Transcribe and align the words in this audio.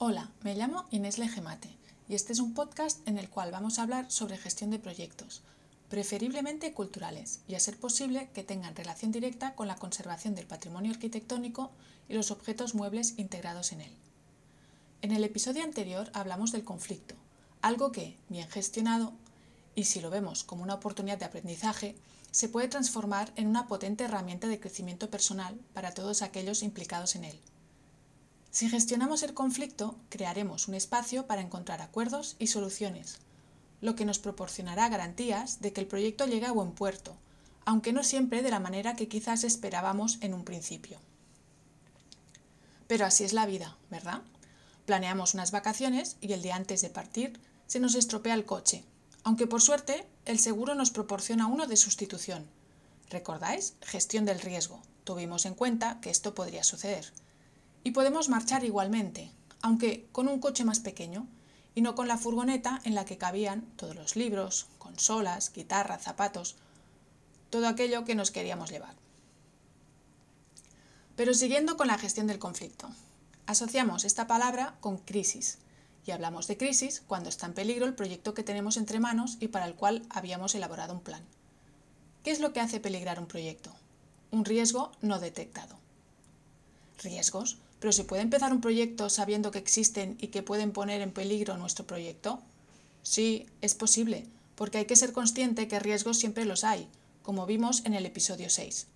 Hola, 0.00 0.30
me 0.42 0.54
llamo 0.54 0.86
Inés 0.92 1.18
Legemate 1.18 1.76
y 2.08 2.14
este 2.14 2.32
es 2.32 2.38
un 2.38 2.54
podcast 2.54 3.00
en 3.08 3.18
el 3.18 3.28
cual 3.28 3.50
vamos 3.50 3.78
a 3.78 3.82
hablar 3.82 4.08
sobre 4.12 4.38
gestión 4.38 4.70
de 4.70 4.78
proyectos, 4.78 5.42
preferiblemente 5.88 6.72
culturales 6.72 7.40
y 7.48 7.56
a 7.56 7.60
ser 7.60 7.80
posible 7.80 8.30
que 8.32 8.44
tengan 8.44 8.76
relación 8.76 9.10
directa 9.10 9.56
con 9.56 9.66
la 9.66 9.74
conservación 9.74 10.36
del 10.36 10.46
patrimonio 10.46 10.92
arquitectónico 10.92 11.72
y 12.08 12.14
los 12.14 12.30
objetos 12.30 12.76
muebles 12.76 13.14
integrados 13.16 13.72
en 13.72 13.80
él. 13.80 13.92
En 15.02 15.10
el 15.10 15.24
episodio 15.24 15.64
anterior 15.64 16.08
hablamos 16.12 16.52
del 16.52 16.62
conflicto, 16.62 17.16
algo 17.60 17.90
que, 17.90 18.16
bien 18.28 18.48
gestionado, 18.48 19.14
y 19.74 19.82
si 19.82 20.00
lo 20.00 20.10
vemos 20.10 20.44
como 20.44 20.62
una 20.62 20.74
oportunidad 20.74 21.18
de 21.18 21.24
aprendizaje, 21.24 21.96
se 22.30 22.48
puede 22.48 22.68
transformar 22.68 23.32
en 23.34 23.48
una 23.48 23.66
potente 23.66 24.04
herramienta 24.04 24.46
de 24.46 24.60
crecimiento 24.60 25.10
personal 25.10 25.58
para 25.74 25.92
todos 25.92 26.22
aquellos 26.22 26.62
implicados 26.62 27.16
en 27.16 27.24
él. 27.24 27.40
Si 28.58 28.68
gestionamos 28.68 29.22
el 29.22 29.34
conflicto, 29.34 29.94
crearemos 30.08 30.66
un 30.66 30.74
espacio 30.74 31.28
para 31.28 31.42
encontrar 31.42 31.80
acuerdos 31.80 32.34
y 32.40 32.48
soluciones, 32.48 33.18
lo 33.80 33.94
que 33.94 34.04
nos 34.04 34.18
proporcionará 34.18 34.88
garantías 34.88 35.60
de 35.60 35.72
que 35.72 35.80
el 35.80 35.86
proyecto 35.86 36.26
llegue 36.26 36.46
a 36.46 36.50
buen 36.50 36.72
puerto, 36.72 37.14
aunque 37.64 37.92
no 37.92 38.02
siempre 38.02 38.42
de 38.42 38.50
la 38.50 38.58
manera 38.58 38.96
que 38.96 39.06
quizás 39.06 39.44
esperábamos 39.44 40.18
en 40.22 40.34
un 40.34 40.42
principio. 40.42 40.98
Pero 42.88 43.06
así 43.06 43.22
es 43.22 43.32
la 43.32 43.46
vida, 43.46 43.76
¿verdad? 43.90 44.22
Planeamos 44.86 45.34
unas 45.34 45.52
vacaciones 45.52 46.16
y 46.20 46.32
el 46.32 46.42
día 46.42 46.56
antes 46.56 46.80
de 46.80 46.90
partir 46.90 47.38
se 47.68 47.78
nos 47.78 47.94
estropea 47.94 48.34
el 48.34 48.44
coche, 48.44 48.82
aunque 49.22 49.46
por 49.46 49.62
suerte 49.62 50.04
el 50.24 50.40
seguro 50.40 50.74
nos 50.74 50.90
proporciona 50.90 51.46
uno 51.46 51.68
de 51.68 51.76
sustitución. 51.76 52.44
¿Recordáis? 53.08 53.74
Gestión 53.82 54.24
del 54.24 54.40
riesgo. 54.40 54.82
Tuvimos 55.04 55.46
en 55.46 55.54
cuenta 55.54 56.00
que 56.00 56.10
esto 56.10 56.34
podría 56.34 56.64
suceder. 56.64 57.12
Y 57.84 57.92
podemos 57.92 58.28
marchar 58.28 58.64
igualmente, 58.64 59.30
aunque 59.62 60.06
con 60.12 60.28
un 60.28 60.40
coche 60.40 60.64
más 60.64 60.80
pequeño, 60.80 61.26
y 61.74 61.80
no 61.80 61.94
con 61.94 62.08
la 62.08 62.18
furgoneta 62.18 62.80
en 62.84 62.94
la 62.94 63.04
que 63.04 63.18
cabían 63.18 63.62
todos 63.76 63.94
los 63.94 64.16
libros, 64.16 64.66
consolas, 64.78 65.52
guitarra, 65.52 65.98
zapatos, 65.98 66.56
todo 67.50 67.68
aquello 67.68 68.04
que 68.04 68.14
nos 68.14 68.30
queríamos 68.30 68.70
llevar. 68.70 68.94
Pero 71.16 71.34
siguiendo 71.34 71.76
con 71.76 71.86
la 71.86 71.98
gestión 71.98 72.26
del 72.26 72.38
conflicto, 72.38 72.88
asociamos 73.46 74.04
esta 74.04 74.26
palabra 74.26 74.76
con 74.80 74.98
crisis, 74.98 75.58
y 76.04 76.10
hablamos 76.10 76.46
de 76.46 76.56
crisis 76.56 77.02
cuando 77.06 77.28
está 77.28 77.46
en 77.46 77.54
peligro 77.54 77.84
el 77.84 77.94
proyecto 77.94 78.34
que 78.34 78.42
tenemos 78.42 78.76
entre 78.76 78.98
manos 78.98 79.36
y 79.40 79.48
para 79.48 79.66
el 79.66 79.74
cual 79.74 80.06
habíamos 80.08 80.54
elaborado 80.54 80.94
un 80.94 81.00
plan. 81.00 81.22
¿Qué 82.24 82.30
es 82.30 82.40
lo 82.40 82.52
que 82.52 82.60
hace 82.60 82.80
peligrar 82.80 83.20
un 83.20 83.26
proyecto? 83.26 83.74
Un 84.30 84.44
riesgo 84.44 84.90
no 85.00 85.18
detectado. 85.18 85.76
Riesgos 87.02 87.58
pero 87.80 87.92
¿se 87.92 88.04
puede 88.04 88.22
empezar 88.22 88.52
un 88.52 88.60
proyecto 88.60 89.08
sabiendo 89.08 89.50
que 89.50 89.58
existen 89.58 90.16
y 90.20 90.28
que 90.28 90.42
pueden 90.42 90.72
poner 90.72 91.00
en 91.00 91.12
peligro 91.12 91.56
nuestro 91.56 91.86
proyecto? 91.86 92.40
Sí, 93.02 93.46
es 93.60 93.74
posible, 93.74 94.26
porque 94.54 94.78
hay 94.78 94.84
que 94.86 94.96
ser 94.96 95.12
consciente 95.12 95.68
que 95.68 95.78
riesgos 95.78 96.18
siempre 96.18 96.44
los 96.44 96.64
hay, 96.64 96.88
como 97.22 97.46
vimos 97.46 97.84
en 97.84 97.94
el 97.94 98.06
episodio 98.06 98.50
6. 98.50 98.86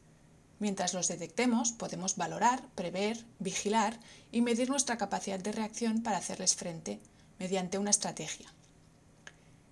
Mientras 0.58 0.94
los 0.94 1.08
detectemos, 1.08 1.72
podemos 1.72 2.16
valorar, 2.16 2.62
prever, 2.75 3.25
vigilar 3.38 3.98
y 4.30 4.42
medir 4.42 4.70
nuestra 4.70 4.97
capacidad 4.97 5.41
de 5.41 5.53
reacción 5.53 6.03
para 6.03 6.19
hacerles 6.19 6.55
frente 6.55 7.00
mediante 7.38 7.78
una 7.78 7.91
estrategia. 7.91 8.53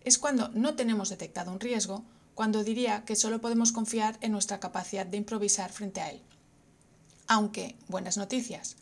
Es 0.02 0.18
cuando 0.18 0.48
no 0.48 0.74
tenemos 0.74 1.08
detectado 1.08 1.52
un 1.52 1.60
riesgo, 1.60 2.02
cuando 2.34 2.64
diría 2.64 3.04
que 3.04 3.16
solo 3.16 3.40
podemos 3.40 3.70
confiar 3.70 4.18
en 4.20 4.32
nuestra 4.32 4.60
capacidad 4.60 5.06
de 5.06 5.18
improvisar 5.18 5.70
frente 5.70 6.00
a 6.00 6.10
él. 6.10 6.20
Aunque, 7.26 7.76
buenas 7.86 8.16
noticias, 8.16 8.76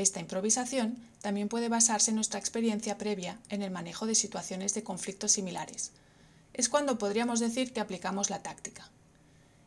esta 0.00 0.20
improvisación 0.20 0.98
también 1.20 1.48
puede 1.48 1.68
basarse 1.68 2.10
en 2.10 2.16
nuestra 2.16 2.40
experiencia 2.40 2.98
previa 2.98 3.38
en 3.48 3.62
el 3.62 3.70
manejo 3.70 4.06
de 4.06 4.14
situaciones 4.14 4.74
de 4.74 4.82
conflictos 4.82 5.32
similares. 5.32 5.92
Es 6.54 6.68
cuando 6.68 6.98
podríamos 6.98 7.40
decir 7.40 7.72
que 7.72 7.80
aplicamos 7.80 8.30
la 8.30 8.42
táctica. 8.42 8.90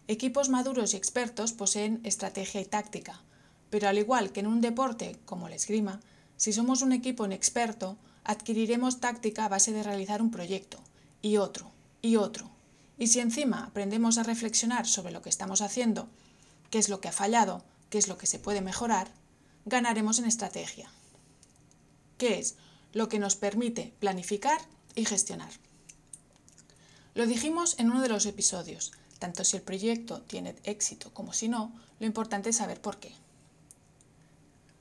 Equipos 0.08 0.50
maduros 0.50 0.94
y 0.94 0.97
expertos 0.97 1.53
poseen 1.53 2.02
estrategia 2.03 2.62
y 2.62 2.66
táctica, 2.66 3.22
pero 3.69 3.88
al 3.88 3.97
igual 3.97 4.31
que 4.31 4.41
en 4.41 4.47
un 4.47 4.62
deporte 4.62 5.18
como 5.25 5.47
el 5.47 5.53
esgrima, 5.53 6.02
si 6.38 6.52
somos 6.52 6.81
un 6.81 6.91
equipo 6.91 7.25
inexperto, 7.25 7.97
adquiriremos 8.24 9.00
táctica 9.00 9.46
a 9.46 9.50
base 9.50 9.72
de 9.72 9.84
realizar 9.84 10.22
un 10.22 10.31
proyecto, 10.31 10.79
y 11.22 11.38
otro, 11.38 11.72
y 12.02 12.18
otro. 12.18 12.52
Y 12.97 13.08
si 13.08 13.19
encima 13.19 13.66
aprendemos 13.66 14.18
a 14.18 14.24
reflexionar 14.24 14.88
sobre 14.88 15.12
lo 15.12 15.22
que 15.22 15.29
estamos 15.29 15.62
haciendo, 15.62 16.08
qué 16.69 16.79
es 16.79 16.90
lo 16.90 17.00
que 17.00 17.08
ha 17.08 17.13
fallado, 17.13 17.63
qué 17.90 17.97
es 17.97 18.08
lo 18.08 18.18
que 18.18 18.28
se 18.28 18.40
puede 18.40 18.62
mejorar, 18.62 19.09
ganaremos 19.66 20.19
en 20.19 20.25
estrategia, 20.25 20.90
que 22.18 22.40
es 22.40 22.56
lo 22.91 23.09
que 23.09 23.19
nos 23.19 23.35
permite 23.35 23.94
planificar 24.00 24.62
y 24.96 25.06
gestionar. 25.06 25.51
Lo 27.16 27.25
dijimos 27.25 27.78
en 27.79 27.91
uno 27.91 28.02
de 28.02 28.09
los 28.09 28.25
episodios, 28.25 28.91
tanto 29.19 29.44
si 29.44 29.56
el 29.56 29.63
proyecto 29.63 30.22
tiene 30.22 30.56
éxito 30.63 31.13
como 31.13 31.34
si 31.34 31.47
no, 31.47 31.73
lo 32.00 32.06
importante 32.06 32.50
es 32.50 32.57
saber 32.57 32.81
por 32.81 32.97
qué. 32.97 33.13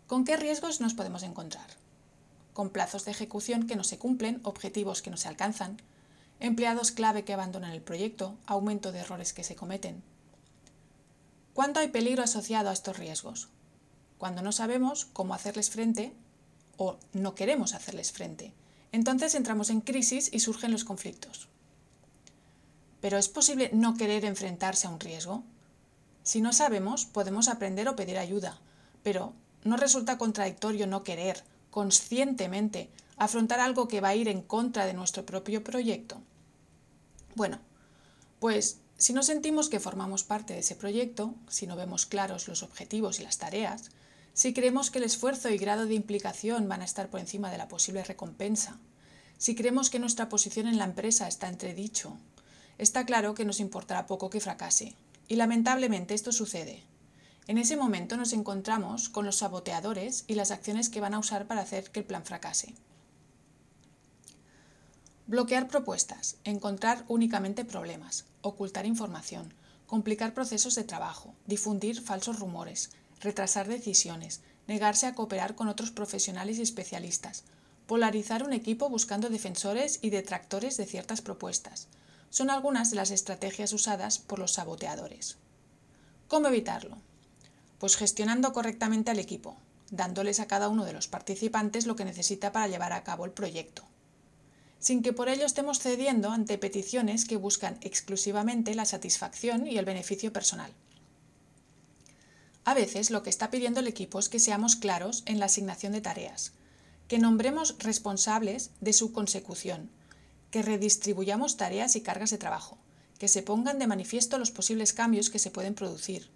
¿Con 0.06 0.24
qué 0.24 0.36
riesgos 0.36 0.80
nos 0.80 0.94
podemos 0.94 1.22
encontrar? 1.22 1.66
Con 2.52 2.70
plazos 2.70 3.04
de 3.04 3.12
ejecución 3.12 3.66
que 3.66 3.76
no 3.76 3.84
se 3.84 3.98
cumplen, 3.98 4.40
objetivos 4.42 5.00
que 5.00 5.10
no 5.10 5.16
se 5.16 5.28
alcanzan, 5.28 5.80
empleados 6.40 6.90
clave 6.90 7.24
que 7.24 7.32
abandonan 7.32 7.72
el 7.72 7.82
proyecto, 7.82 8.36
aumento 8.46 8.92
de 8.92 8.98
errores 8.98 9.32
que 9.32 9.44
se 9.44 9.54
cometen. 9.54 10.02
¿Cuánto 11.54 11.80
hay 11.80 11.88
peligro 11.88 12.22
asociado 12.22 12.68
a 12.68 12.72
estos 12.72 12.98
riesgos? 12.98 13.48
Cuando 14.22 14.40
no 14.40 14.52
sabemos 14.52 15.06
cómo 15.12 15.34
hacerles 15.34 15.70
frente 15.70 16.12
o 16.76 16.96
no 17.12 17.34
queremos 17.34 17.74
hacerles 17.74 18.12
frente. 18.12 18.52
Entonces 18.92 19.34
entramos 19.34 19.68
en 19.68 19.80
crisis 19.80 20.28
y 20.32 20.38
surgen 20.38 20.70
los 20.70 20.84
conflictos. 20.84 21.48
Pero 23.00 23.18
¿es 23.18 23.26
posible 23.26 23.70
no 23.72 23.96
querer 23.96 24.24
enfrentarse 24.24 24.86
a 24.86 24.90
un 24.90 25.00
riesgo? 25.00 25.42
Si 26.22 26.40
no 26.40 26.52
sabemos, 26.52 27.04
podemos 27.04 27.48
aprender 27.48 27.88
o 27.88 27.96
pedir 27.96 28.16
ayuda, 28.16 28.60
pero 29.02 29.32
¿no 29.64 29.76
resulta 29.76 30.18
contradictorio 30.18 30.86
no 30.86 31.02
querer, 31.02 31.42
conscientemente, 31.72 32.90
afrontar 33.16 33.58
algo 33.58 33.88
que 33.88 34.00
va 34.00 34.10
a 34.10 34.14
ir 34.14 34.28
en 34.28 34.42
contra 34.42 34.86
de 34.86 34.94
nuestro 34.94 35.26
propio 35.26 35.64
proyecto? 35.64 36.22
Bueno, 37.34 37.58
pues 38.38 38.78
si 38.98 39.14
no 39.14 39.24
sentimos 39.24 39.68
que 39.68 39.80
formamos 39.80 40.22
parte 40.22 40.54
de 40.54 40.60
ese 40.60 40.76
proyecto, 40.76 41.34
si 41.48 41.66
no 41.66 41.74
vemos 41.74 42.06
claros 42.06 42.46
los 42.46 42.62
objetivos 42.62 43.18
y 43.18 43.24
las 43.24 43.38
tareas, 43.38 43.90
si 44.34 44.54
creemos 44.54 44.90
que 44.90 44.98
el 44.98 45.04
esfuerzo 45.04 45.50
y 45.50 45.58
grado 45.58 45.86
de 45.86 45.94
implicación 45.94 46.68
van 46.68 46.82
a 46.82 46.86
estar 46.86 47.10
por 47.10 47.20
encima 47.20 47.50
de 47.50 47.58
la 47.58 47.68
posible 47.68 48.02
recompensa, 48.02 48.78
si 49.36 49.54
creemos 49.54 49.90
que 49.90 49.98
nuestra 49.98 50.28
posición 50.28 50.68
en 50.68 50.78
la 50.78 50.84
empresa 50.84 51.28
está 51.28 51.48
entredicho, 51.48 52.16
está 52.78 53.04
claro 53.04 53.34
que 53.34 53.44
nos 53.44 53.60
importará 53.60 54.06
poco 54.06 54.30
que 54.30 54.40
fracase. 54.40 54.94
Y 55.28 55.36
lamentablemente 55.36 56.14
esto 56.14 56.32
sucede. 56.32 56.84
En 57.46 57.58
ese 57.58 57.76
momento 57.76 58.16
nos 58.16 58.32
encontramos 58.32 59.08
con 59.08 59.26
los 59.26 59.36
saboteadores 59.36 60.24
y 60.28 60.34
las 60.34 60.50
acciones 60.50 60.88
que 60.88 61.00
van 61.00 61.14
a 61.14 61.18
usar 61.18 61.46
para 61.46 61.62
hacer 61.62 61.90
que 61.90 62.00
el 62.00 62.06
plan 62.06 62.24
fracase. 62.24 62.74
Bloquear 65.26 65.68
propuestas, 65.68 66.36
encontrar 66.44 67.04
únicamente 67.08 67.64
problemas, 67.64 68.26
ocultar 68.42 68.86
información, 68.86 69.54
complicar 69.86 70.34
procesos 70.34 70.74
de 70.74 70.84
trabajo, 70.84 71.34
difundir 71.46 72.00
falsos 72.00 72.38
rumores, 72.38 72.90
retrasar 73.22 73.68
decisiones, 73.68 74.40
negarse 74.66 75.06
a 75.06 75.14
cooperar 75.14 75.54
con 75.54 75.68
otros 75.68 75.90
profesionales 75.90 76.58
y 76.58 76.62
especialistas, 76.62 77.44
polarizar 77.86 78.44
un 78.44 78.52
equipo 78.52 78.88
buscando 78.88 79.28
defensores 79.28 79.98
y 80.02 80.10
detractores 80.10 80.76
de 80.76 80.86
ciertas 80.86 81.20
propuestas. 81.20 81.88
Son 82.30 82.50
algunas 82.50 82.90
de 82.90 82.96
las 82.96 83.10
estrategias 83.10 83.72
usadas 83.72 84.18
por 84.18 84.38
los 84.38 84.52
saboteadores. 84.52 85.36
¿Cómo 86.28 86.48
evitarlo? 86.48 86.96
Pues 87.78 87.96
gestionando 87.96 88.52
correctamente 88.52 89.10
al 89.10 89.18
equipo, 89.18 89.56
dándoles 89.90 90.40
a 90.40 90.46
cada 90.46 90.68
uno 90.68 90.84
de 90.84 90.94
los 90.94 91.08
participantes 91.08 91.86
lo 91.86 91.96
que 91.96 92.06
necesita 92.06 92.50
para 92.50 92.68
llevar 92.68 92.92
a 92.92 93.04
cabo 93.04 93.26
el 93.26 93.32
proyecto, 93.32 93.82
sin 94.78 95.02
que 95.02 95.12
por 95.12 95.28
ello 95.28 95.44
estemos 95.44 95.78
cediendo 95.78 96.30
ante 96.30 96.56
peticiones 96.56 97.26
que 97.26 97.36
buscan 97.36 97.76
exclusivamente 97.82 98.74
la 98.74 98.86
satisfacción 98.86 99.66
y 99.66 99.76
el 99.76 99.84
beneficio 99.84 100.32
personal. 100.32 100.72
A 102.64 102.74
veces 102.74 103.10
lo 103.10 103.22
que 103.22 103.30
está 103.30 103.50
pidiendo 103.50 103.80
el 103.80 103.88
equipo 103.88 104.18
es 104.18 104.28
que 104.28 104.38
seamos 104.38 104.76
claros 104.76 105.24
en 105.26 105.40
la 105.40 105.46
asignación 105.46 105.92
de 105.92 106.00
tareas, 106.00 106.52
que 107.08 107.18
nombremos 107.18 107.76
responsables 107.78 108.70
de 108.80 108.92
su 108.92 109.12
consecución, 109.12 109.90
que 110.50 110.62
redistribuyamos 110.62 111.56
tareas 111.56 111.96
y 111.96 112.02
cargas 112.02 112.30
de 112.30 112.38
trabajo, 112.38 112.78
que 113.18 113.26
se 113.26 113.42
pongan 113.42 113.78
de 113.78 113.88
manifiesto 113.88 114.38
los 114.38 114.52
posibles 114.52 114.92
cambios 114.92 115.28
que 115.28 115.40
se 115.40 115.50
pueden 115.50 115.74
producir, 115.74 116.30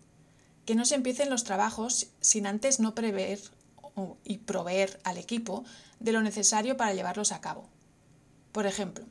que 0.64 0.74
no 0.74 0.84
se 0.84 0.96
empiecen 0.96 1.30
los 1.30 1.44
trabajos 1.44 2.08
sin 2.20 2.46
antes 2.46 2.80
no 2.80 2.94
prever 2.94 3.40
y 4.24 4.38
proveer 4.38 5.00
al 5.04 5.18
equipo 5.18 5.64
de 6.00 6.12
lo 6.12 6.22
necesario 6.22 6.76
para 6.76 6.92
llevarlos 6.92 7.30
a 7.30 7.40
cabo. 7.40 7.68
Por 8.50 8.66
ejemplo, 8.66 9.04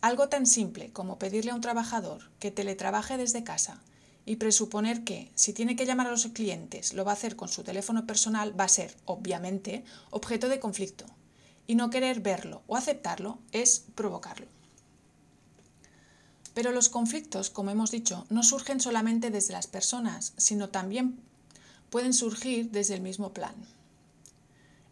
algo 0.00 0.28
tan 0.28 0.46
simple 0.46 0.90
como 0.92 1.18
pedirle 1.18 1.50
a 1.50 1.54
un 1.54 1.60
trabajador 1.60 2.30
que 2.40 2.50
teletrabaje 2.50 3.16
desde 3.18 3.44
casa 3.44 3.82
y 4.24 4.36
presuponer 4.36 5.04
que 5.04 5.30
si 5.34 5.52
tiene 5.52 5.76
que 5.76 5.86
llamar 5.86 6.06
a 6.06 6.10
los 6.10 6.26
clientes 6.26 6.94
lo 6.94 7.04
va 7.04 7.12
a 7.12 7.14
hacer 7.14 7.36
con 7.36 7.48
su 7.48 7.64
teléfono 7.64 8.06
personal 8.06 8.58
va 8.58 8.64
a 8.64 8.68
ser, 8.68 8.96
obviamente, 9.04 9.84
objeto 10.10 10.48
de 10.48 10.60
conflicto. 10.60 11.06
Y 11.66 11.74
no 11.74 11.90
querer 11.90 12.20
verlo 12.20 12.62
o 12.66 12.76
aceptarlo 12.76 13.38
es 13.52 13.84
provocarlo. 13.94 14.46
Pero 16.54 16.72
los 16.72 16.88
conflictos, 16.88 17.50
como 17.50 17.70
hemos 17.70 17.90
dicho, 17.90 18.26
no 18.28 18.42
surgen 18.42 18.80
solamente 18.80 19.30
desde 19.30 19.54
las 19.54 19.66
personas, 19.66 20.34
sino 20.36 20.68
también 20.68 21.18
pueden 21.90 22.12
surgir 22.12 22.70
desde 22.70 22.94
el 22.94 23.00
mismo 23.00 23.32
plan. 23.32 23.54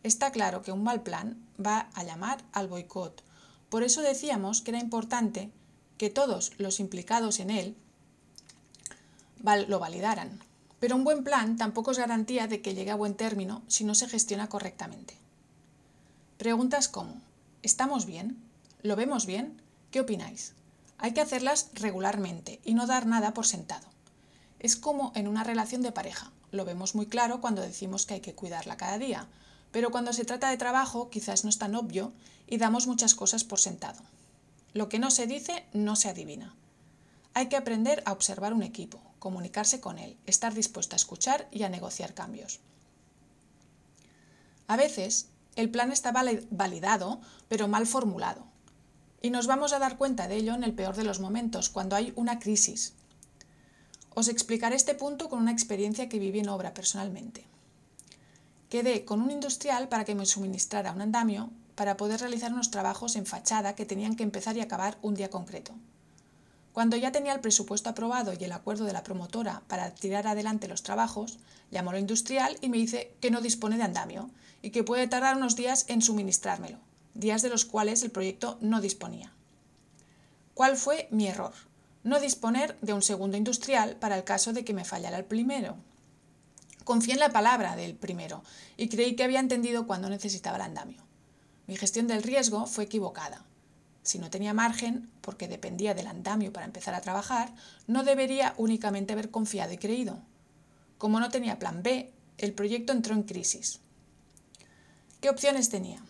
Está 0.02 0.32
claro 0.32 0.62
que 0.62 0.72
un 0.72 0.82
mal 0.82 1.02
plan 1.02 1.38
va 1.64 1.90
a 1.94 2.04
llamar 2.04 2.42
al 2.52 2.68
boicot. 2.68 3.22
Por 3.68 3.82
eso 3.82 4.00
decíamos 4.00 4.62
que 4.62 4.70
era 4.70 4.80
importante 4.80 5.50
que 5.98 6.08
todos 6.08 6.52
los 6.56 6.80
implicados 6.80 7.40
en 7.40 7.50
él 7.50 7.76
lo 9.42 9.78
validaran. 9.78 10.40
Pero 10.78 10.96
un 10.96 11.04
buen 11.04 11.24
plan 11.24 11.56
tampoco 11.56 11.90
es 11.90 11.98
garantía 11.98 12.46
de 12.46 12.62
que 12.62 12.74
llegue 12.74 12.90
a 12.90 12.96
buen 12.96 13.14
término 13.14 13.62
si 13.68 13.84
no 13.84 13.94
se 13.94 14.08
gestiona 14.08 14.48
correctamente. 14.48 15.14
Preguntas 16.38 16.88
como, 16.88 17.20
¿estamos 17.62 18.06
bien? 18.06 18.42
¿Lo 18.82 18.96
vemos 18.96 19.26
bien? 19.26 19.60
¿Qué 19.90 20.00
opináis? 20.00 20.54
Hay 20.96 21.12
que 21.12 21.20
hacerlas 21.20 21.70
regularmente 21.74 22.60
y 22.64 22.74
no 22.74 22.86
dar 22.86 23.06
nada 23.06 23.34
por 23.34 23.46
sentado. 23.46 23.86
Es 24.58 24.76
como 24.76 25.12
en 25.14 25.28
una 25.28 25.44
relación 25.44 25.82
de 25.82 25.92
pareja. 25.92 26.30
Lo 26.50 26.64
vemos 26.64 26.94
muy 26.94 27.06
claro 27.06 27.40
cuando 27.40 27.62
decimos 27.62 28.06
que 28.06 28.14
hay 28.14 28.20
que 28.20 28.34
cuidarla 28.34 28.76
cada 28.76 28.98
día, 28.98 29.26
pero 29.72 29.90
cuando 29.90 30.12
se 30.12 30.24
trata 30.24 30.50
de 30.50 30.56
trabajo 30.56 31.10
quizás 31.10 31.44
no 31.44 31.50
es 31.50 31.58
tan 31.58 31.74
obvio 31.74 32.12
y 32.46 32.56
damos 32.56 32.86
muchas 32.86 33.14
cosas 33.14 33.44
por 33.44 33.60
sentado. 33.60 34.00
Lo 34.72 34.88
que 34.88 34.98
no 34.98 35.10
se 35.10 35.26
dice 35.26 35.64
no 35.72 35.96
se 35.96 36.08
adivina. 36.08 36.54
Hay 37.34 37.48
que 37.48 37.56
aprender 37.56 38.02
a 38.06 38.12
observar 38.12 38.52
un 38.52 38.62
equipo, 38.62 39.00
comunicarse 39.20 39.80
con 39.80 40.00
él, 40.00 40.16
estar 40.26 40.52
dispuesto 40.52 40.96
a 40.96 40.98
escuchar 40.98 41.46
y 41.52 41.62
a 41.62 41.68
negociar 41.68 42.14
cambios. 42.14 42.58
A 44.66 44.76
veces, 44.76 45.28
el 45.54 45.70
plan 45.70 45.92
está 45.92 46.12
validado, 46.50 47.20
pero 47.48 47.68
mal 47.68 47.86
formulado. 47.86 48.44
Y 49.22 49.30
nos 49.30 49.46
vamos 49.46 49.72
a 49.72 49.78
dar 49.78 49.98
cuenta 49.98 50.26
de 50.26 50.36
ello 50.36 50.54
en 50.54 50.64
el 50.64 50.74
peor 50.74 50.96
de 50.96 51.04
los 51.04 51.20
momentos, 51.20 51.68
cuando 51.68 51.94
hay 51.94 52.12
una 52.16 52.38
crisis. 52.38 52.94
Os 54.14 54.28
explicaré 54.28 54.74
este 54.74 54.94
punto 54.94 55.28
con 55.28 55.38
una 55.38 55.52
experiencia 55.52 56.08
que 56.08 56.18
viví 56.18 56.40
en 56.40 56.48
obra 56.48 56.74
personalmente. 56.74 57.44
Quedé 58.68 59.04
con 59.04 59.20
un 59.20 59.30
industrial 59.30 59.88
para 59.88 60.04
que 60.04 60.14
me 60.14 60.26
suministrara 60.26 60.92
un 60.92 61.02
andamio 61.02 61.50
para 61.74 61.96
poder 61.96 62.20
realizar 62.20 62.52
unos 62.52 62.70
trabajos 62.70 63.16
en 63.16 63.26
fachada 63.26 63.74
que 63.74 63.86
tenían 63.86 64.16
que 64.16 64.22
empezar 64.22 64.56
y 64.56 64.60
acabar 64.60 64.98
un 65.02 65.14
día 65.14 65.30
concreto. 65.30 65.74
Cuando 66.72 66.96
ya 66.96 67.12
tenía 67.12 67.32
el 67.32 67.40
presupuesto 67.40 67.90
aprobado 67.90 68.32
y 68.32 68.44
el 68.44 68.52
acuerdo 68.52 68.84
de 68.84 68.92
la 68.92 69.02
promotora 69.02 69.62
para 69.66 69.94
tirar 69.94 70.26
adelante 70.26 70.68
los 70.68 70.82
trabajos, 70.82 71.38
llamó 71.70 71.90
al 71.90 71.98
industrial 71.98 72.56
y 72.60 72.68
me 72.68 72.78
dice 72.78 73.12
que 73.20 73.30
no 73.30 73.40
dispone 73.40 73.76
de 73.76 73.84
andamio 73.84 74.30
y 74.62 74.70
que 74.70 74.84
puede 74.84 75.08
tardar 75.08 75.36
unos 75.36 75.56
días 75.56 75.84
en 75.88 76.02
suministrármelo 76.02 76.78
días 77.14 77.42
de 77.42 77.48
los 77.48 77.64
cuales 77.64 78.02
el 78.02 78.10
proyecto 78.10 78.58
no 78.60 78.80
disponía. 78.80 79.32
¿Cuál 80.54 80.76
fue 80.76 81.08
mi 81.10 81.28
error? 81.28 81.52
No 82.02 82.20
disponer 82.20 82.78
de 82.80 82.92
un 82.92 83.02
segundo 83.02 83.36
industrial 83.36 83.96
para 83.96 84.16
el 84.16 84.24
caso 84.24 84.52
de 84.52 84.64
que 84.64 84.74
me 84.74 84.84
fallara 84.84 85.18
el 85.18 85.24
primero. 85.24 85.76
Confié 86.84 87.14
en 87.14 87.20
la 87.20 87.30
palabra 87.30 87.76
del 87.76 87.94
primero 87.94 88.42
y 88.76 88.88
creí 88.88 89.16
que 89.16 89.24
había 89.24 89.40
entendido 89.40 89.86
cuándo 89.86 90.08
necesitaba 90.08 90.56
el 90.56 90.62
andamio. 90.62 91.02
Mi 91.66 91.76
gestión 91.76 92.06
del 92.06 92.22
riesgo 92.22 92.66
fue 92.66 92.84
equivocada. 92.84 93.44
Si 94.10 94.18
no 94.18 94.28
tenía 94.28 94.52
margen, 94.52 95.08
porque 95.20 95.46
dependía 95.46 95.94
del 95.94 96.08
andamio 96.08 96.52
para 96.52 96.66
empezar 96.66 96.96
a 96.96 97.00
trabajar, 97.00 97.54
no 97.86 98.02
debería 98.02 98.54
únicamente 98.56 99.12
haber 99.12 99.30
confiado 99.30 99.72
y 99.72 99.78
creído. 99.78 100.18
Como 100.98 101.20
no 101.20 101.28
tenía 101.28 101.60
plan 101.60 101.84
B, 101.84 102.12
el 102.36 102.52
proyecto 102.52 102.92
entró 102.92 103.14
en 103.14 103.22
crisis. 103.22 103.78
¿Qué 105.20 105.30
opciones 105.30 105.68
tenía? 105.68 106.02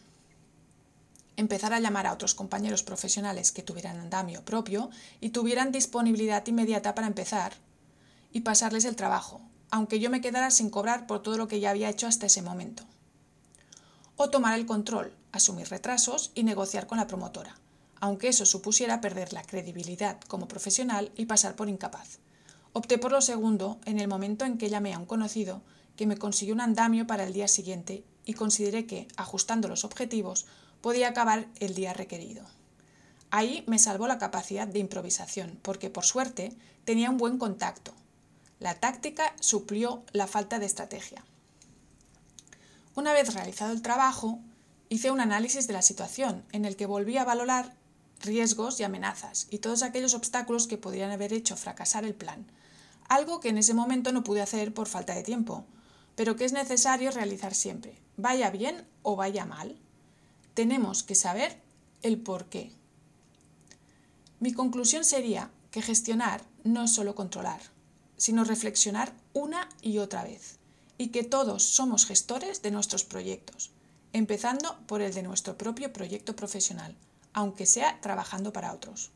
empezar 1.37 1.75
a 1.75 1.81
llamar 1.81 2.07
a 2.07 2.15
otros 2.15 2.35
compañeros 2.35 2.83
profesionales 2.83 3.53
que 3.53 3.63
tuvieran 3.63 3.99
andamio 3.99 4.47
propio 4.47 4.89
y 5.21 5.31
tuvieran 5.31 5.71
disponibilidad 5.71 6.47
inmediata 6.47 6.95
para 6.95 7.07
empezar 7.07 7.53
y 8.33 8.41
pasarles 8.41 8.87
el 8.87 8.97
trabajo, 8.97 9.43
aunque 9.71 10.01
yo 10.01 10.09
me 10.09 10.23
quedara 10.23 10.51
sin 10.51 10.71
cobrar 10.71 11.07
por 11.07 11.23
todo 11.23 11.37
lo 11.37 11.49
que 11.49 11.61
ya 11.61 11.69
había 11.69 11.91
hecho 11.91 12.07
hasta 12.07 12.27
ese 12.27 12.41
momento. 12.41 12.85
O 14.17 14.31
tomar 14.31 14.59
el 14.59 14.65
control, 14.65 15.13
asumir 15.33 15.69
retrasos 15.69 16.31
y 16.35 16.45
negociar 16.45 16.87
con 16.87 16.99
la 16.99 17.07
promotora, 17.07 17.57
aunque 18.01 18.29
eso 18.29 18.47
supusiera 18.47 19.01
perder 19.01 19.33
la 19.33 19.43
credibilidad 19.43 20.19
como 20.23 20.49
profesional 20.49 21.13
y 21.17 21.27
pasar 21.27 21.55
por 21.55 21.69
incapaz. 21.69 22.19
Opté 22.73 22.99
por 22.99 23.13
lo 23.13 23.21
segundo 23.21 23.79
en 23.85 23.99
el 23.99 24.09
momento 24.09 24.45
en 24.45 24.59
que 24.59 24.71
llamé 24.71 24.95
a 24.95 24.99
un 24.99 25.07
conocido 25.07 25.63
que 25.97 26.07
me 26.07 26.17
consiguió 26.17 26.55
un 26.55 26.61
andamio 26.61 27.07
para 27.07 27.25
el 27.25 27.33
día 27.33 27.49
siguiente 27.49 28.05
y 28.25 28.35
consideré 28.35 28.87
que, 28.87 29.07
ajustando 29.17 29.69
los 29.69 29.85
objetivos, 29.85 30.47
podía 30.81 31.09
acabar 31.09 31.49
el 31.59 31.75
día 31.75 31.93
requerido. 31.93 32.45
Ahí 33.31 33.65
me 33.67 33.79
salvó 33.79 34.07
la 34.07 34.19
capacidad 34.19 34.67
de 34.67 34.79
improvisación, 34.79 35.59
porque 35.63 35.91
por 35.91 36.05
suerte 36.05 36.57
tenía 36.85 37.11
un 37.11 37.19
buen 37.19 37.39
contacto. 37.39 37.93
La 38.59 38.75
táctica 38.75 39.35
suplió 39.41 40.03
la 40.13 40.27
falta 40.27 40.59
de 40.59 40.67
estrategia. 40.67 41.25
Una 42.95 43.13
vez 43.13 43.35
realizado 43.35 43.73
el 43.73 43.83
trabajo, 43.83 44.41
hice 44.89 45.11
un 45.11 45.21
análisis 45.21 45.67
de 45.67 45.73
la 45.73 45.83
situación 45.83 46.45
en 46.53 46.65
el 46.65 46.77
que 46.77 46.87
volví 46.87 47.17
a 47.17 47.25
valorar 47.25 47.75
riesgos 48.21 48.79
y 48.81 48.85
amenazas 48.85 49.47
y 49.51 49.59
todos 49.59 49.83
aquellos 49.83 50.15
obstáculos 50.15 50.67
que 50.67 50.79
podrían 50.79 51.11
haber 51.11 51.33
hecho 51.33 51.57
fracasar 51.57 52.05
el 52.05 52.15
plan, 52.15 52.47
algo 53.09 53.41
que 53.41 53.49
en 53.49 53.59
ese 53.59 53.75
momento 53.75 54.13
no 54.13 54.23
pude 54.23 54.43
hacer 54.43 54.73
por 54.73 54.87
falta 54.87 55.15
de 55.15 55.23
tiempo, 55.23 55.65
pero 56.15 56.37
que 56.37 56.45
es 56.45 56.53
necesario 56.53 57.11
realizar 57.11 57.55
siempre, 57.55 57.97
vaya 58.17 58.51
bien 58.51 58.87
o 59.03 59.17
vaya 59.17 59.47
mal. 59.47 59.77
Tenemos 60.55 61.03
que 61.03 61.15
saber 61.15 61.61
el 62.03 62.19
por 62.19 62.47
qué. 62.47 62.73
Mi 64.39 64.53
conclusión 64.53 65.05
sería 65.05 65.51
que 65.71 65.83
gestionar 65.83 66.43
no 66.65 66.85
es 66.85 66.93
solo 66.93 67.15
controlar, 67.15 67.61
sino 68.17 68.45
reflexionar 68.45 69.13
una 69.33 69.69
y 69.81 69.99
otra 69.99 70.25
vez, 70.25 70.59
y 70.99 71.09
que 71.09 71.25
todos 71.25 71.63
somos 71.63 72.07
gestores 72.07 72.63
de 72.63 72.71
nuestros 72.71 73.05
proyectos, 73.05 73.71
empezando 74.13 74.79
por 74.87 75.01
el 75.01 75.15
de 75.15 75.23
nuestro 75.23 75.57
propio 75.57 75.93
proyecto 75.93 76.37
profesional, 76.37 76.97
aunque 77.33 77.67
sea 77.67 78.01
trabajando 78.01 78.53
para 78.53 78.73
otros. 78.73 79.11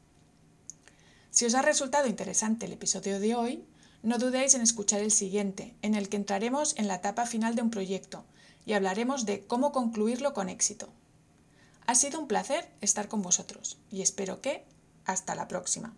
Si 1.30 1.44
os 1.44 1.54
ha 1.54 1.62
resultado 1.62 2.06
interesante 2.06 2.66
el 2.66 2.72
episodio 2.72 3.18
de 3.18 3.34
hoy, 3.34 3.64
no 4.02 4.18
dudéis 4.18 4.54
en 4.54 4.60
escuchar 4.60 5.00
el 5.00 5.10
siguiente, 5.10 5.74
en 5.82 5.94
el 5.94 6.08
que 6.08 6.16
entraremos 6.16 6.76
en 6.76 6.88
la 6.88 6.96
etapa 6.96 7.26
final 7.26 7.54
de 7.54 7.62
un 7.62 7.70
proyecto 7.70 8.24
y 8.66 8.74
hablaremos 8.74 9.26
de 9.26 9.46
cómo 9.46 9.72
concluirlo 9.72 10.34
con 10.34 10.48
éxito. 10.48 10.88
Ha 11.86 11.94
sido 11.94 12.20
un 12.20 12.28
placer 12.28 12.70
estar 12.80 13.08
con 13.08 13.22
vosotros 13.22 13.78
y 13.90 14.02
espero 14.02 14.40
que 14.40 14.64
hasta 15.04 15.34
la 15.34 15.48
próxima. 15.48 15.94